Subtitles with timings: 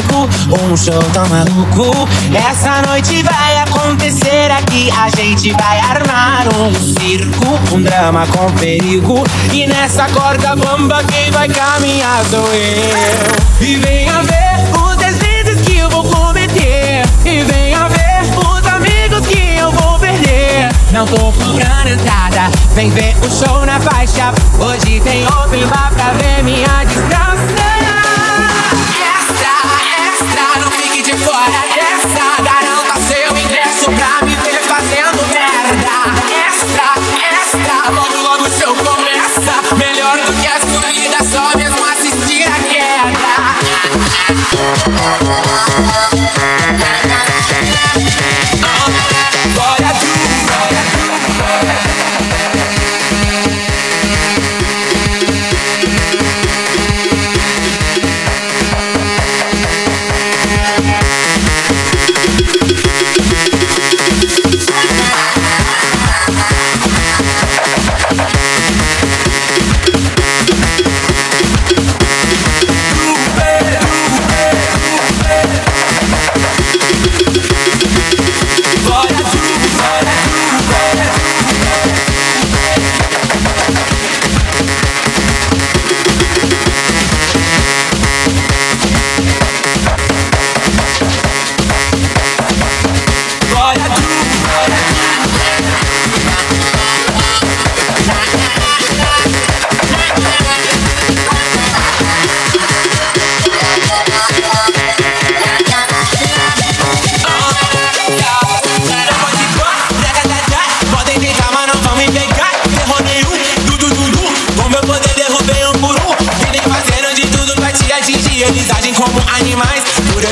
[0.00, 2.08] um show tão maluco.
[2.34, 4.90] Essa noite vai acontecer aqui.
[4.90, 9.22] A gente vai armar um circo, um drama com perigo.
[9.52, 13.66] E nessa corda bamba quem vai caminhar sou eu.
[13.66, 17.02] E venha ver os deslizes que eu vou cometer.
[17.26, 20.70] E venha ver os amigos que eu vou perder.
[20.90, 24.32] Não tô cobrando entrada, vem ver o show na faixa.
[24.58, 26.82] Hoje tem open bar pra ver minha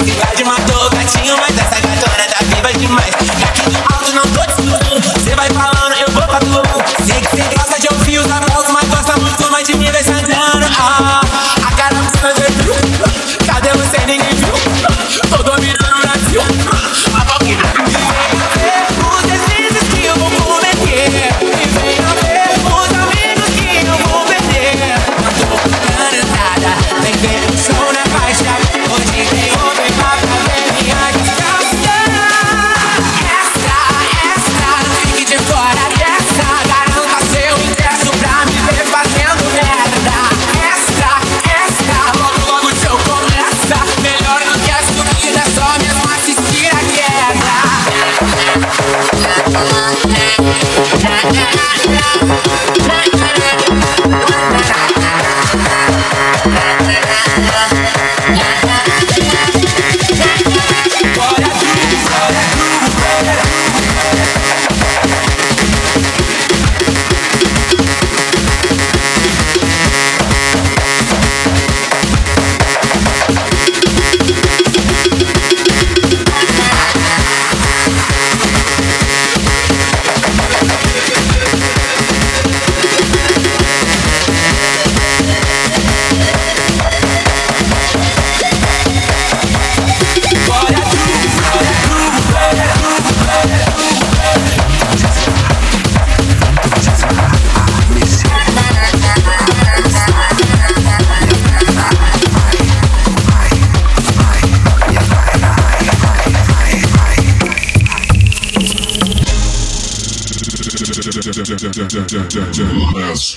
[0.01, 3.50] Novidade matou o gatinho, mas essa gatona tá viva demais.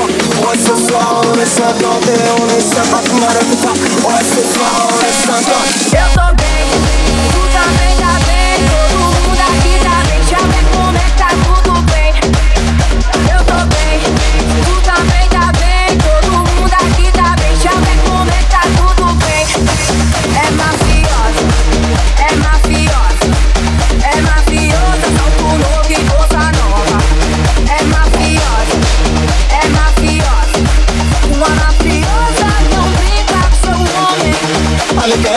[0.00, 0.44] fuck?
[0.44, 1.20] What's so slow?
[1.40, 3.56] It's not the only step I can matter to
[4.04, 4.50] What's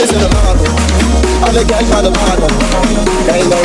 [0.03, 0.67] eyes in the model.
[1.43, 2.49] I'm a guy by the model.
[3.31, 3.59] Ain't no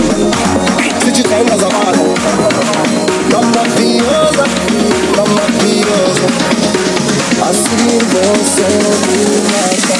[1.03, 2.07] Sit your time as a model.
[3.33, 4.45] Mamma fiosa,
[5.17, 6.29] mamma fiosa.
[7.41, 8.69] I see você
[9.07, 9.97] me mata.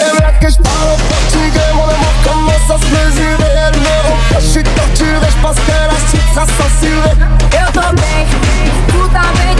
[0.00, 3.96] Ev jakieś parę pocikę, one mu komesa zmyzywernie.
[4.34, 7.16] Jeśli to ci wiesz, paskera, cica, sosilę.
[7.52, 8.26] Eu também,
[8.88, 9.59] tu também,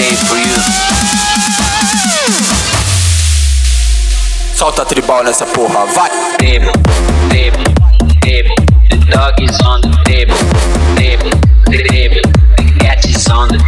[0.00, 0.56] day for you.
[4.54, 6.08] Solta tribal nessa porra, vai!
[6.38, 6.72] Table,
[7.28, 7.64] table,
[8.20, 8.54] table.
[8.88, 10.36] The dog is on the table.
[10.96, 11.30] Table,
[11.66, 12.22] table.
[12.56, 13.59] The cat is on the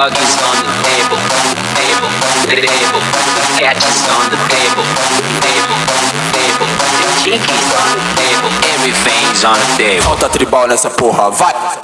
[0.00, 1.20] dog is on the table,
[1.76, 2.10] table,
[2.48, 3.02] table.
[3.36, 4.86] The cat is on the table,
[5.44, 5.80] table,
[6.32, 6.70] table.
[6.96, 10.02] The chicken's on the table, everything's on the table.
[10.02, 11.79] Falta tribal nessa porra, vai!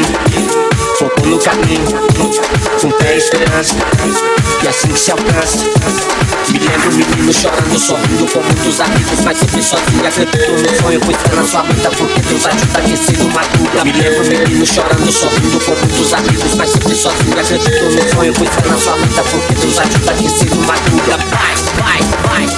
[0.00, 0.66] Menino
[0.98, 1.84] focou no caminho
[2.80, 3.74] Com fé e esperança
[4.62, 5.64] E assim que se alcança.
[6.48, 11.16] Me lembro menino chorando, sorrindo com muitos amigos Mas sempre sozinho, acreditou no sonho Pois
[11.16, 15.60] fé na sua vida porque Deus ajuda quem cedo madruga Me lembro menino chorando, sorrindo
[15.64, 19.54] com muitos amigos Mas sempre sozinho, acreditou no sonho Pois fé na sua vida porque
[19.54, 22.55] Deus ajuda quem cedo madruga vai, vai, vai,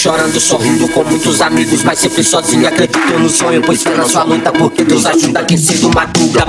[0.00, 4.22] chorando, sorrindo com muitos amigos, mas sempre sozinho acreditou no sonho, pois fé na sua
[4.22, 6.46] luta, porque Deus ajuda quem cedo madruga.